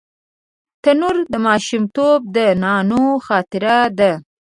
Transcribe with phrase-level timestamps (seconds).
[0.83, 4.11] تنور د ماشومتوب د نانو خاطره ده